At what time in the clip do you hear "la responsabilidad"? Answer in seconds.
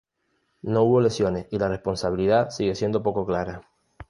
1.59-2.49